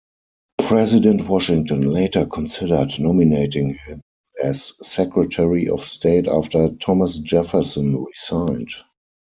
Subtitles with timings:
[0.63, 4.01] President Washington later considered nominating him
[4.41, 8.71] as Secretary of State, after Thomas Jefferson resigned.